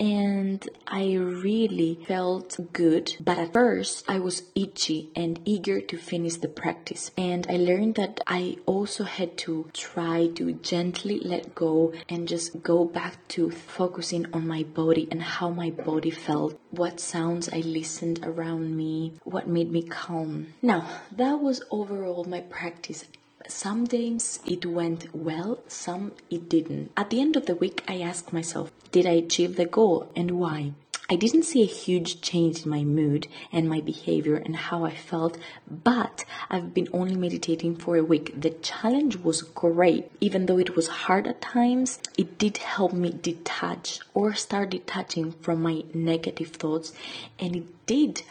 and 0.00 0.66
I 0.86 1.14
really 1.14 1.98
felt 2.06 2.58
good. 2.72 3.14
But 3.20 3.38
at 3.38 3.52
first, 3.52 4.04
I 4.08 4.18
was 4.20 4.44
itchy 4.54 5.10
and 5.14 5.38
eager 5.44 5.80
to 5.82 5.98
finish 5.98 6.36
the 6.36 6.48
practice, 6.48 7.10
and 7.18 7.46
I 7.48 7.56
learned 7.56 7.96
that 7.96 8.20
I 8.26 8.56
also 8.64 9.04
had 9.04 9.36
to 9.38 9.68
try 9.74 10.28
to 10.28 10.52
gently 10.54 11.20
let 11.20 11.54
go 11.54 11.92
and 12.08 12.26
just 12.26 12.62
go 12.62 12.84
back 12.84 13.28
to 13.28 13.50
focusing 13.50 14.26
on 14.32 14.46
my 14.46 14.62
body 14.62 15.08
and 15.10 15.22
how 15.22 15.50
my 15.50 15.70
body 15.70 16.10
felt, 16.10 16.58
what 16.70 17.00
sounds 17.00 17.50
I 17.50 17.58
listened 17.58 18.20
around 18.22 18.74
me, 18.76 19.12
what 19.24 19.46
made 19.46 19.70
me 19.70 19.82
calm. 19.82 20.11
Now, 20.60 20.86
that 21.10 21.40
was 21.40 21.62
overall 21.70 22.24
my 22.24 22.40
practice 22.40 23.06
some 23.48 23.84
days 23.86 24.38
it 24.46 24.64
went 24.64 25.14
well, 25.14 25.58
some 25.66 26.12
it 26.30 26.48
didn't. 26.48 26.92
At 26.96 27.10
the 27.10 27.20
end 27.20 27.36
of 27.36 27.46
the 27.46 27.54
week, 27.54 27.82
I 27.88 28.00
asked 28.00 28.32
myself, 28.32 28.70
did 28.92 29.06
I 29.06 29.12
achieve 29.12 29.56
the 29.56 29.66
goal 29.66 30.10
and 30.14 30.32
why? 30.32 30.72
I 31.12 31.16
didn't 31.16 31.42
see 31.42 31.62
a 31.62 31.66
huge 31.66 32.22
change 32.22 32.64
in 32.64 32.70
my 32.70 32.84
mood 32.84 33.26
and 33.52 33.68
my 33.68 33.82
behavior 33.82 34.36
and 34.36 34.56
how 34.56 34.86
I 34.86 34.94
felt, 34.94 35.36
but 35.68 36.24
I've 36.48 36.72
been 36.72 36.88
only 36.90 37.16
meditating 37.16 37.76
for 37.76 37.98
a 37.98 38.02
week. 38.02 38.40
The 38.40 38.48
challenge 38.48 39.18
was 39.18 39.42
great. 39.42 40.10
Even 40.22 40.46
though 40.46 40.56
it 40.56 40.74
was 40.74 40.88
hard 41.04 41.26
at 41.26 41.42
times, 41.42 41.98
it 42.16 42.38
did 42.38 42.56
help 42.56 42.94
me 42.94 43.10
detach 43.10 44.00
or 44.14 44.32
start 44.32 44.70
detaching 44.70 45.32
from 45.32 45.60
my 45.60 45.84
negative 45.92 46.48
thoughts 46.48 46.94
and 47.38 47.56
it 47.56 47.86
did 47.86 48.22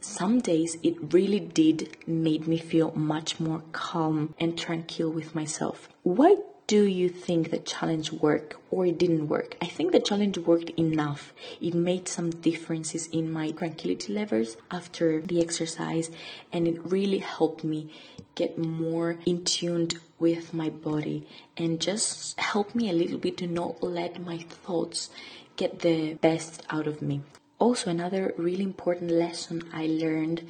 some 0.00 0.40
days 0.40 0.78
it 0.82 1.12
really 1.12 1.40
did 1.40 1.98
made 2.06 2.48
me 2.48 2.56
feel 2.56 2.92
much 2.92 3.40
more 3.40 3.62
calm 3.72 4.34
and 4.40 4.56
tranquil 4.58 5.10
with 5.10 5.34
myself. 5.34 5.90
Why 6.02 6.36
do 6.72 6.86
you 6.86 7.10
think 7.10 7.50
the 7.50 7.58
challenge 7.58 8.10
worked 8.12 8.54
or 8.70 8.86
it 8.86 8.96
didn't 8.96 9.28
work? 9.28 9.58
I 9.60 9.66
think 9.66 9.92
the 9.92 10.00
challenge 10.00 10.38
worked 10.38 10.70
enough. 10.70 11.34
It 11.60 11.74
made 11.74 12.08
some 12.08 12.30
differences 12.30 13.08
in 13.08 13.30
my 13.30 13.50
tranquility 13.50 14.10
levels 14.10 14.56
after 14.70 15.20
the 15.20 15.42
exercise 15.42 16.10
and 16.50 16.66
it 16.66 16.80
really 16.82 17.18
helped 17.18 17.62
me 17.62 17.92
get 18.34 18.56
more 18.56 19.18
in 19.26 19.44
tune 19.44 19.88
with 20.18 20.54
my 20.54 20.70
body 20.70 21.26
and 21.58 21.78
just 21.78 22.40
help 22.40 22.74
me 22.74 22.88
a 22.88 22.94
little 22.94 23.18
bit 23.18 23.36
to 23.36 23.46
not 23.46 23.82
let 23.82 24.24
my 24.24 24.38
thoughts 24.38 25.10
get 25.56 25.80
the 25.80 26.14
best 26.14 26.62
out 26.70 26.86
of 26.86 27.02
me. 27.02 27.20
Also, 27.62 27.90
another 27.90 28.34
really 28.36 28.64
important 28.64 29.08
lesson 29.08 29.62
I 29.72 29.86
learned 29.86 30.42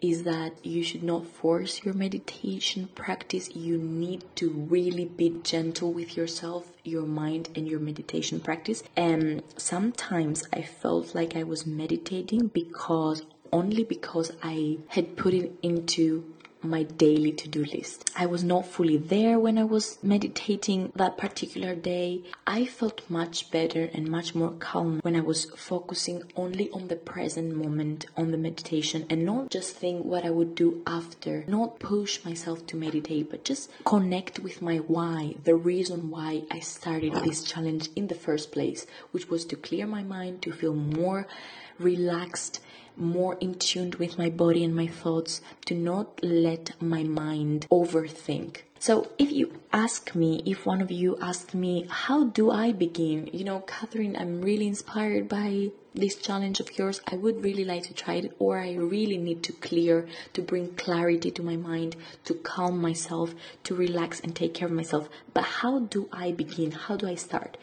is 0.00 0.24
that 0.24 0.66
you 0.66 0.82
should 0.82 1.04
not 1.04 1.24
force 1.24 1.84
your 1.84 1.94
meditation 1.94 2.88
practice. 2.96 3.54
You 3.54 3.78
need 3.78 4.24
to 4.34 4.50
really 4.50 5.04
be 5.04 5.38
gentle 5.44 5.92
with 5.92 6.16
yourself, 6.16 6.72
your 6.82 7.06
mind, 7.06 7.50
and 7.54 7.68
your 7.68 7.78
meditation 7.78 8.40
practice. 8.40 8.82
And 8.96 9.44
sometimes 9.56 10.42
I 10.52 10.62
felt 10.62 11.14
like 11.14 11.36
I 11.36 11.44
was 11.44 11.66
meditating 11.68 12.48
because 12.48 13.22
only 13.52 13.84
because 13.84 14.32
I 14.42 14.78
had 14.88 15.16
put 15.16 15.34
it 15.34 15.52
into 15.62 16.34
my 16.68 16.82
daily 16.82 17.32
to 17.32 17.48
do 17.48 17.64
list. 17.64 18.10
I 18.16 18.26
was 18.26 18.44
not 18.44 18.66
fully 18.66 18.96
there 18.96 19.38
when 19.38 19.58
I 19.58 19.64
was 19.64 19.98
meditating 20.02 20.92
that 20.96 21.16
particular 21.16 21.74
day. 21.74 22.22
I 22.46 22.66
felt 22.66 23.08
much 23.08 23.50
better 23.50 23.90
and 23.92 24.08
much 24.08 24.34
more 24.34 24.52
calm 24.52 25.00
when 25.02 25.16
I 25.16 25.20
was 25.20 25.46
focusing 25.56 26.22
only 26.36 26.70
on 26.70 26.88
the 26.88 26.96
present 26.96 27.54
moment 27.54 28.06
on 28.16 28.30
the 28.30 28.38
meditation 28.38 29.06
and 29.10 29.24
not 29.24 29.50
just 29.50 29.76
think 29.76 30.04
what 30.04 30.24
I 30.24 30.30
would 30.30 30.54
do 30.54 30.82
after, 30.86 31.44
not 31.46 31.78
push 31.78 32.24
myself 32.24 32.66
to 32.68 32.76
meditate, 32.76 33.30
but 33.30 33.44
just 33.44 33.70
connect 33.84 34.38
with 34.38 34.62
my 34.62 34.76
why, 34.76 35.34
the 35.44 35.54
reason 35.54 36.10
why 36.10 36.42
I 36.50 36.60
started 36.60 37.14
this 37.14 37.42
challenge 37.42 37.88
in 37.96 38.08
the 38.08 38.14
first 38.14 38.52
place, 38.52 38.86
which 39.10 39.28
was 39.28 39.44
to 39.46 39.56
clear 39.56 39.86
my 39.86 40.02
mind, 40.02 40.42
to 40.42 40.52
feel 40.52 40.74
more 40.74 41.26
relaxed 41.78 42.60
more 42.96 43.36
in 43.40 43.54
tune 43.54 43.92
with 43.98 44.18
my 44.18 44.30
body 44.30 44.64
and 44.64 44.74
my 44.74 44.86
thoughts, 44.86 45.40
to 45.66 45.74
not 45.74 46.20
let 46.22 46.80
my 46.80 47.02
mind 47.02 47.66
overthink. 47.70 48.62
So, 48.86 49.08
if 49.18 49.32
you 49.32 49.50
ask 49.72 50.14
me, 50.14 50.44
if 50.46 50.64
one 50.64 50.80
of 50.80 50.92
you 50.92 51.18
asked 51.20 51.56
me, 51.56 51.86
how 51.90 52.22
do 52.22 52.52
I 52.52 52.70
begin? 52.70 53.28
You 53.32 53.42
know, 53.42 53.58
Katherine, 53.58 54.16
I'm 54.16 54.40
really 54.40 54.68
inspired 54.68 55.28
by 55.28 55.72
this 55.92 56.14
challenge 56.14 56.60
of 56.60 56.78
yours. 56.78 57.00
I 57.04 57.16
would 57.16 57.42
really 57.42 57.64
like 57.64 57.82
to 57.88 57.94
try 57.94 58.14
it, 58.14 58.36
or 58.38 58.60
I 58.60 58.74
really 58.74 59.18
need 59.18 59.42
to 59.42 59.52
clear, 59.54 60.06
to 60.34 60.40
bring 60.40 60.76
clarity 60.76 61.32
to 61.32 61.42
my 61.42 61.56
mind, 61.56 61.96
to 62.26 62.34
calm 62.34 62.80
myself, 62.80 63.34
to 63.64 63.74
relax 63.74 64.20
and 64.20 64.36
take 64.36 64.54
care 64.54 64.68
of 64.68 64.72
myself. 64.72 65.08
But 65.34 65.42
how 65.42 65.80
do 65.80 66.08
I 66.12 66.30
begin? 66.30 66.70
How 66.70 66.94
do 66.96 67.08
I 67.08 67.16
start? 67.16 67.56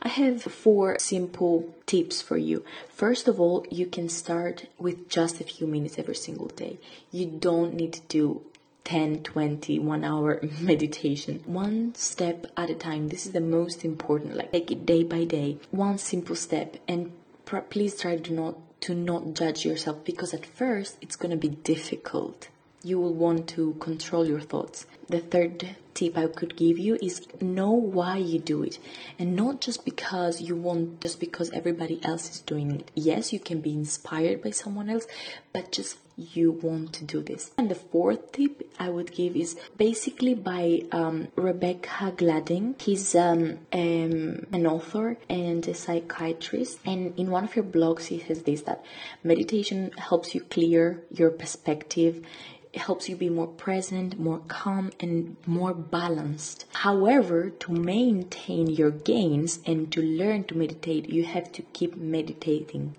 I 0.00 0.06
have 0.06 0.42
four 0.42 0.96
simple 1.00 1.74
tips 1.86 2.22
for 2.22 2.36
you. 2.36 2.64
First 2.88 3.26
of 3.26 3.40
all, 3.40 3.66
you 3.68 3.86
can 3.86 4.08
start 4.08 4.66
with 4.78 5.08
just 5.08 5.40
a 5.40 5.44
few 5.44 5.66
minutes 5.66 5.98
every 5.98 6.14
single 6.14 6.46
day. 6.46 6.78
You 7.10 7.26
don't 7.26 7.74
need 7.74 7.94
to 7.94 8.00
do 8.02 8.42
10, 8.88 9.22
20, 9.22 9.78
one 9.80 10.02
hour 10.02 10.40
meditation. 10.62 11.42
One 11.44 11.94
step 11.94 12.46
at 12.56 12.70
a 12.70 12.74
time. 12.74 13.08
This 13.08 13.26
is 13.26 13.32
the 13.32 13.40
most 13.40 13.84
important. 13.84 14.34
Like 14.34 14.50
take 14.52 14.70
it 14.70 14.86
day 14.86 15.02
by 15.02 15.24
day. 15.24 15.58
One 15.70 15.98
simple 15.98 16.34
step 16.34 16.78
and 16.88 17.12
pr- 17.44 17.58
please 17.58 18.00
try 18.00 18.16
to 18.16 18.32
not 18.32 18.56
to 18.80 18.94
not 18.94 19.34
judge 19.34 19.66
yourself 19.66 20.02
because 20.04 20.32
at 20.32 20.46
first 20.46 20.96
it's 21.02 21.16
going 21.16 21.32
to 21.32 21.36
be 21.36 21.50
difficult. 21.50 22.48
You 22.82 22.98
will 22.98 23.12
want 23.12 23.46
to 23.50 23.74
control 23.74 24.26
your 24.26 24.40
thoughts. 24.40 24.86
The 25.08 25.20
third 25.20 25.76
tip 25.92 26.16
I 26.16 26.26
could 26.28 26.56
give 26.56 26.78
you 26.78 26.96
is 27.02 27.26
know 27.42 27.72
why 27.72 28.16
you 28.16 28.38
do 28.38 28.62
it 28.62 28.78
and 29.18 29.36
not 29.36 29.60
just 29.60 29.84
because 29.84 30.40
you 30.40 30.56
want 30.56 31.02
just 31.02 31.20
because 31.20 31.50
everybody 31.50 32.00
else 32.02 32.30
is 32.30 32.40
doing 32.40 32.70
it. 32.70 32.90
Yes, 32.94 33.34
you 33.34 33.40
can 33.40 33.60
be 33.60 33.74
inspired 33.74 34.42
by 34.42 34.50
someone 34.52 34.88
else, 34.88 35.06
but 35.52 35.72
just 35.72 35.98
you 36.18 36.50
want 36.50 36.92
to 36.94 37.04
do 37.04 37.22
this. 37.22 37.52
And 37.56 37.70
the 37.70 37.74
fourth 37.74 38.32
tip 38.32 38.68
I 38.78 38.90
would 38.90 39.12
give 39.12 39.36
is 39.36 39.56
basically 39.76 40.34
by 40.34 40.82
um, 40.92 41.28
Rebecca 41.36 42.12
Gladding. 42.16 42.74
He's 42.80 43.14
um, 43.14 43.58
um, 43.72 44.46
an 44.52 44.66
author 44.66 45.16
and 45.28 45.66
a 45.66 45.74
psychiatrist, 45.74 46.80
and 46.84 47.18
in 47.18 47.30
one 47.30 47.44
of 47.44 47.52
her 47.54 47.62
blogs, 47.62 48.06
he 48.06 48.18
says 48.18 48.42
this 48.42 48.62
that 48.62 48.84
meditation 49.22 49.92
helps 49.96 50.34
you 50.34 50.40
clear 50.40 51.02
your 51.10 51.30
perspective 51.30 52.24
it 52.70 52.82
helps 52.82 53.08
you 53.08 53.16
be 53.16 53.30
more 53.30 53.46
present, 53.46 54.20
more 54.20 54.40
calm, 54.46 54.92
and 55.00 55.36
more 55.46 55.72
balanced. 55.72 56.66
However, 56.74 57.50
to 57.50 57.72
maintain 57.72 58.66
your 58.66 58.90
gains 58.90 59.60
and 59.64 59.90
to 59.92 60.02
learn 60.02 60.44
to 60.44 60.54
meditate, 60.56 61.08
you 61.08 61.24
have 61.24 61.50
to 61.52 61.62
keep 61.62 61.96
meditating 61.96 62.94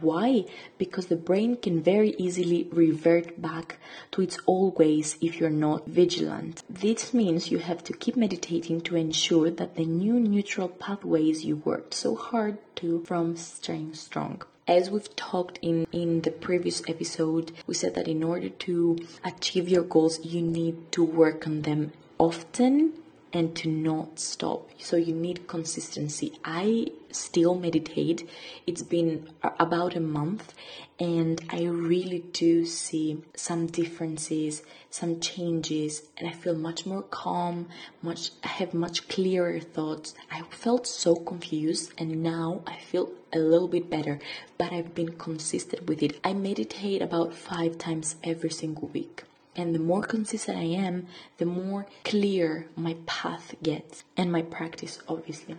Why? 0.00 0.44
Because 0.78 1.06
the 1.06 1.16
brain 1.16 1.56
can 1.56 1.82
very 1.82 2.14
easily 2.18 2.68
revert 2.72 3.40
back 3.40 3.78
to 4.12 4.22
its 4.22 4.38
old 4.46 4.78
ways 4.78 5.16
if 5.20 5.38
you're 5.38 5.50
not 5.50 5.86
vigilant. 5.86 6.62
This 6.68 7.14
means 7.14 7.50
you 7.50 7.58
have 7.58 7.84
to 7.84 7.92
keep 7.92 8.16
meditating 8.16 8.80
to 8.82 8.96
ensure 8.96 9.50
that 9.50 9.76
the 9.76 9.84
new 9.84 10.14
neural 10.14 10.68
pathways 10.68 11.44
you 11.44 11.56
worked 11.56 11.94
so 11.94 12.14
hard 12.14 12.58
to 12.76 13.04
from 13.04 13.36
staying 13.36 13.94
strong. 13.94 14.42
As 14.66 14.90
we've 14.90 15.14
talked 15.14 15.58
in, 15.60 15.86
in 15.92 16.22
the 16.22 16.30
previous 16.30 16.82
episode, 16.88 17.52
we 17.66 17.74
said 17.74 17.94
that 17.94 18.08
in 18.08 18.22
order 18.22 18.48
to 18.48 18.98
achieve 19.22 19.68
your 19.68 19.82
goals, 19.82 20.24
you 20.24 20.40
need 20.40 20.90
to 20.92 21.04
work 21.04 21.46
on 21.46 21.62
them 21.62 21.92
often 22.18 22.94
and 23.34 23.54
to 23.56 23.68
not 23.68 24.20
stop. 24.20 24.70
So 24.78 24.96
you 24.96 25.12
need 25.12 25.48
consistency. 25.48 26.38
I 26.44 26.86
still 27.10 27.54
meditate. 27.56 28.28
It's 28.66 28.82
been 28.82 29.28
about 29.42 29.96
a 29.96 30.00
month 30.00 30.54
and 31.00 31.44
I 31.50 31.64
really 31.64 32.20
do 32.20 32.64
see 32.64 33.20
some 33.34 33.66
differences, 33.66 34.62
some 34.88 35.18
changes, 35.18 36.02
and 36.16 36.28
I 36.28 36.32
feel 36.32 36.54
much 36.54 36.86
more 36.86 37.02
calm, 37.02 37.68
much 38.00 38.30
I 38.44 38.48
have 38.48 38.72
much 38.72 39.08
clearer 39.08 39.58
thoughts. 39.58 40.14
I 40.30 40.42
felt 40.42 40.86
so 40.86 41.16
confused 41.16 41.92
and 41.98 42.22
now 42.22 42.62
I 42.66 42.76
feel 42.76 43.10
a 43.32 43.38
little 43.38 43.68
bit 43.68 43.90
better, 43.90 44.20
but 44.56 44.72
I've 44.72 44.94
been 44.94 45.18
consistent 45.18 45.88
with 45.88 46.04
it. 46.04 46.20
I 46.22 46.32
meditate 46.32 47.02
about 47.02 47.34
5 47.34 47.78
times 47.78 48.14
every 48.22 48.50
single 48.50 48.88
week. 48.88 49.24
And 49.56 49.74
the 49.74 49.78
more 49.78 50.02
consistent 50.02 50.58
I 50.58 50.62
am, 50.62 51.06
the 51.38 51.46
more 51.46 51.86
clear 52.04 52.66
my 52.76 52.96
path 53.06 53.54
gets 53.62 54.04
and 54.16 54.32
my 54.32 54.42
practice, 54.42 54.98
obviously. 55.08 55.56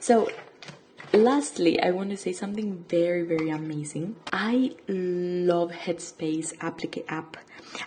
So, 0.00 0.30
lastly, 1.12 1.80
I 1.80 1.90
want 1.90 2.10
to 2.10 2.16
say 2.16 2.32
something 2.32 2.84
very, 2.88 3.22
very 3.22 3.50
amazing. 3.50 4.16
I 4.32 4.74
love 4.88 5.70
Headspace 5.72 6.54
app. 7.08 7.36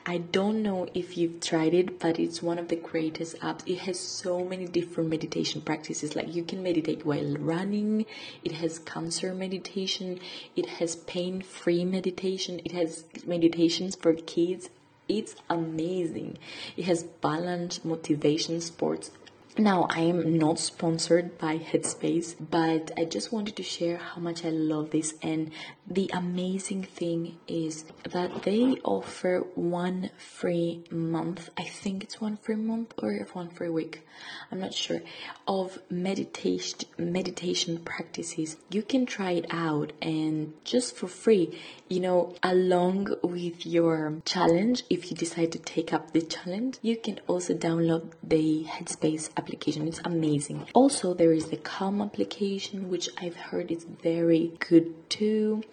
I 0.06 0.18
don't 0.18 0.62
know 0.62 0.88
if 0.94 1.18
you've 1.18 1.40
tried 1.40 1.74
it, 1.74 2.00
but 2.00 2.20
it's 2.20 2.44
one 2.44 2.60
of 2.60 2.68
the 2.68 2.76
greatest 2.76 3.40
apps. 3.40 3.62
It 3.66 3.80
has 3.80 4.00
so 4.00 4.44
many 4.44 4.66
different 4.66 5.10
meditation 5.10 5.62
practices. 5.62 6.16
Like 6.16 6.36
you 6.36 6.44
can 6.44 6.62
meditate 6.62 7.06
while 7.06 7.36
running, 7.38 8.06
it 8.44 8.52
has 8.52 8.80
cancer 8.80 9.34
meditation, 9.34 10.20
it 10.56 10.68
has 10.68 10.96
pain 10.96 11.42
free 11.42 11.86
meditation, 11.86 12.62
it 12.66 12.72
has 12.74 13.06
meditations 13.26 13.96
for 13.96 14.14
kids 14.14 14.70
it's 15.10 15.36
amazing. 15.50 16.38
It 16.78 16.86
has 16.86 17.04
balance, 17.04 17.84
motivation, 17.84 18.62
sports, 18.62 19.12
now, 19.60 19.88
I 19.90 20.02
am 20.02 20.38
not 20.38 20.58
sponsored 20.58 21.38
by 21.38 21.58
Headspace, 21.58 22.36
but 22.40 22.92
I 22.98 23.06
just 23.06 23.34
wanted 23.34 23.56
to 23.58 23.64
share 23.64 23.98
how 23.98 24.22
much 24.22 24.46
I 24.46 24.50
love 24.50 24.92
this. 24.92 25.16
And 25.22 25.52
the 25.86 26.10
amazing 26.14 26.84
thing 26.84 27.38
is 27.48 27.84
that 28.10 28.44
they 28.44 28.78
offer 28.84 29.40
one 29.56 30.12
free 30.18 30.84
month. 30.92 31.50
I 31.58 31.64
think 31.64 32.04
it's 32.04 32.22
one 32.22 32.38
free 32.38 32.56
month 32.56 32.94
or 33.02 33.14
one 33.34 33.50
free 33.50 33.70
week. 33.70 34.06
I'm 34.52 34.60
not 34.60 34.74
sure 34.74 35.02
of 35.48 35.80
meditation 35.90 36.88
meditation 36.98 37.80
practices. 37.80 38.58
You 38.70 38.82
can 38.82 39.06
try 39.06 39.32
it 39.32 39.46
out 39.50 39.94
and 40.02 40.54
just 40.64 40.96
for 40.96 41.08
free, 41.08 41.58
you 41.88 42.00
know, 42.00 42.36
along 42.44 43.16
with 43.24 43.66
your 43.66 44.22
challenge, 44.26 44.84
if 44.90 45.10
you 45.10 45.18
decide 45.18 45.52
to 45.54 45.60
take 45.60 45.94
up 45.94 46.12
the 46.12 46.22
challenge, 46.22 46.78
you 46.82 46.98
can 46.98 47.20
also 47.28 47.54
download 47.54 48.12
the 48.24 48.66
Headspace 48.66 49.30
application 49.38 49.49
application. 49.50 49.88
It's 49.88 50.02
amazing. 50.06 50.68
Also, 50.74 51.16
there 51.16 51.34
is 51.34 51.48
the 51.48 51.58
Calm 51.58 52.02
application, 52.02 52.90
which 52.90 53.10
I've 53.18 53.36
heard 53.36 53.72
is 53.72 53.84
very 53.84 54.54
good 54.60 55.10
too 55.10 55.64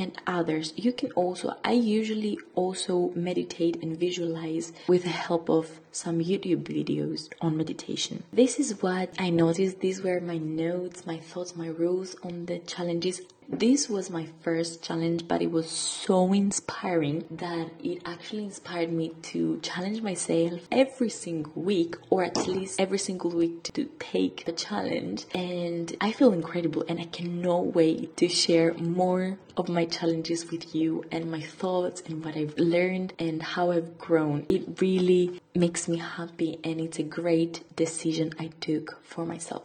and 0.00 0.16
others. 0.26 0.72
You 0.76 0.92
can 0.92 1.12
also, 1.12 1.54
I 1.64 1.72
usually 1.72 2.38
also 2.54 3.12
meditate 3.14 3.82
and 3.82 3.96
visualize 3.96 4.72
with 4.88 5.04
the 5.04 5.10
help 5.10 5.48
of 5.48 5.80
some 5.92 6.18
YouTube 6.20 6.64
videos 6.64 7.28
on 7.40 7.56
meditation. 7.56 8.22
This 8.32 8.58
is 8.58 8.82
what 8.82 9.12
I 9.18 9.30
noticed. 9.30 9.80
These 9.80 10.02
were 10.02 10.20
my 10.20 10.38
notes, 10.38 11.06
my 11.06 11.18
thoughts, 11.18 11.56
my 11.56 11.68
rules 11.68 12.16
on 12.22 12.46
the 12.46 12.58
challenges 12.60 13.20
this 13.52 13.88
was 13.88 14.10
my 14.10 14.28
first 14.42 14.80
challenge, 14.80 15.26
but 15.26 15.42
it 15.42 15.50
was 15.50 15.68
so 15.68 16.32
inspiring 16.32 17.24
that 17.32 17.70
it 17.82 18.00
actually 18.06 18.44
inspired 18.44 18.92
me 18.92 19.10
to 19.22 19.58
challenge 19.60 20.02
myself 20.02 20.68
every 20.70 21.10
single 21.10 21.60
week, 21.60 21.96
or 22.10 22.22
at 22.22 22.46
least 22.46 22.80
every 22.80 22.98
single 22.98 23.30
week 23.30 23.64
to 23.64 23.90
take 23.98 24.44
the 24.44 24.52
challenge. 24.52 25.26
And 25.34 25.94
I 26.00 26.12
feel 26.12 26.32
incredible, 26.32 26.84
and 26.88 27.00
I 27.00 27.06
cannot 27.06 27.74
wait 27.74 28.16
to 28.18 28.28
share 28.28 28.72
more 28.74 29.38
of 29.56 29.68
my 29.68 29.84
challenges 29.90 30.50
with 30.50 30.74
you 30.74 31.04
and 31.10 31.30
my 31.30 31.40
thoughts 31.40 32.02
and 32.06 32.24
what 32.24 32.36
I've 32.36 32.56
learned 32.58 33.12
and 33.18 33.42
how 33.42 33.70
I've 33.70 33.98
grown. 33.98 34.46
It 34.48 34.80
really 34.80 35.40
makes 35.54 35.88
me 35.88 35.98
happy, 35.98 36.58
and 36.64 36.80
it's 36.80 36.98
a 36.98 37.02
great 37.02 37.64
decision 37.76 38.32
I 38.38 38.50
took 38.60 39.02
for 39.02 39.26
myself. 39.26 39.64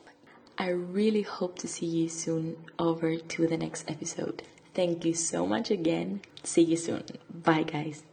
I 0.57 0.69
really 0.69 1.21
hope 1.21 1.59
to 1.59 1.67
see 1.67 1.85
you 1.85 2.09
soon 2.09 2.57
over 2.79 3.17
to 3.17 3.47
the 3.47 3.57
next 3.57 3.89
episode. 3.89 4.43
Thank 4.73 5.05
you 5.05 5.13
so 5.13 5.45
much 5.45 5.71
again. 5.71 6.21
See 6.43 6.63
you 6.63 6.77
soon. 6.77 7.03
Bye, 7.29 7.63
guys. 7.63 8.03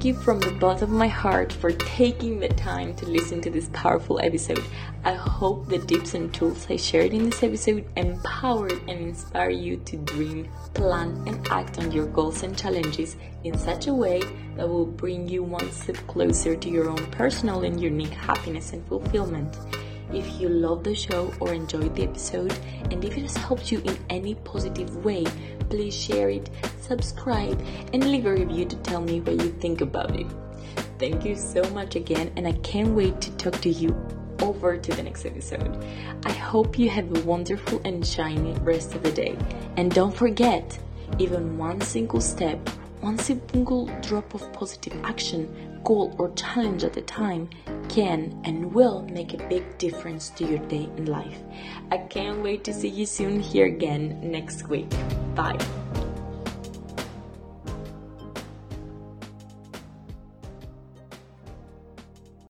Thank 0.00 0.16
you 0.16 0.22
from 0.22 0.40
the 0.40 0.52
bottom 0.52 0.92
of 0.92 0.96
my 0.96 1.08
heart 1.08 1.52
for 1.52 1.72
taking 1.72 2.40
the 2.40 2.48
time 2.48 2.94
to 2.94 3.04
listen 3.04 3.42
to 3.42 3.50
this 3.50 3.68
powerful 3.74 4.18
episode. 4.18 4.64
I 5.04 5.12
hope 5.12 5.68
the 5.68 5.78
tips 5.78 6.14
and 6.14 6.32
tools 6.32 6.66
I 6.70 6.76
shared 6.76 7.12
in 7.12 7.28
this 7.28 7.42
episode 7.42 7.84
empower 7.98 8.68
and 8.68 8.88
inspire 8.88 9.50
you 9.50 9.76
to 9.76 9.98
dream, 9.98 10.48
plan, 10.72 11.22
and 11.26 11.46
act 11.48 11.78
on 11.78 11.92
your 11.92 12.06
goals 12.06 12.42
and 12.42 12.56
challenges 12.56 13.16
in 13.44 13.58
such 13.58 13.88
a 13.88 13.92
way 13.92 14.22
that 14.56 14.66
will 14.66 14.86
bring 14.86 15.28
you 15.28 15.42
one 15.42 15.70
step 15.70 15.98
closer 16.06 16.56
to 16.56 16.70
your 16.70 16.88
own 16.88 17.10
personal 17.10 17.64
and 17.64 17.78
unique 17.78 18.08
happiness 18.08 18.72
and 18.72 18.82
fulfillment. 18.88 19.54
If 20.12 20.40
you 20.40 20.48
love 20.48 20.82
the 20.82 20.94
show 20.94 21.32
or 21.40 21.52
enjoyed 21.54 21.94
the 21.94 22.02
episode, 22.02 22.52
and 22.90 23.04
if 23.04 23.16
it 23.16 23.22
has 23.22 23.36
helped 23.36 23.70
you 23.70 23.80
in 23.84 23.96
any 24.08 24.34
positive 24.34 25.04
way, 25.04 25.24
please 25.68 25.94
share 25.94 26.30
it, 26.30 26.50
subscribe, 26.80 27.60
and 27.92 28.10
leave 28.10 28.26
a 28.26 28.32
review 28.32 28.64
to 28.64 28.76
tell 28.76 29.00
me 29.00 29.20
what 29.20 29.40
you 29.40 29.52
think 29.52 29.80
about 29.80 30.18
it. 30.18 30.26
Thank 30.98 31.24
you 31.24 31.36
so 31.36 31.62
much 31.70 31.94
again, 31.94 32.32
and 32.36 32.46
I 32.46 32.52
can't 32.54 32.94
wait 32.94 33.20
to 33.20 33.30
talk 33.36 33.60
to 33.60 33.70
you 33.70 33.94
over 34.42 34.76
to 34.76 34.92
the 34.92 35.02
next 35.02 35.24
episode. 35.24 35.84
I 36.24 36.32
hope 36.32 36.78
you 36.78 36.90
have 36.90 37.16
a 37.16 37.20
wonderful 37.20 37.80
and 37.84 38.04
shiny 38.04 38.52
rest 38.60 38.94
of 38.94 39.02
the 39.02 39.12
day. 39.12 39.38
And 39.76 39.92
don't 39.92 40.14
forget, 40.14 40.78
even 41.18 41.56
one 41.56 41.80
single 41.80 42.20
step, 42.20 42.68
one 43.00 43.18
single 43.18 43.86
drop 44.02 44.34
of 44.34 44.52
positive 44.52 44.94
action 45.04 45.80
goal 45.84 46.14
or 46.18 46.30
challenge 46.32 46.84
at 46.84 46.96
a 46.96 47.02
time 47.02 47.48
can 47.90 48.40
and 48.44 48.72
will 48.72 49.02
make 49.02 49.34
a 49.34 49.48
big 49.48 49.78
difference 49.78 50.30
to 50.30 50.44
your 50.46 50.60
day 50.68 50.88
in 50.96 51.06
life. 51.06 51.38
I 51.90 51.98
can't 51.98 52.42
wait 52.42 52.64
to 52.64 52.72
see 52.72 52.88
you 52.88 53.06
soon 53.06 53.40
here 53.40 53.66
again 53.66 54.20
next 54.22 54.68
week. 54.68 54.90
Bye. 55.34 55.58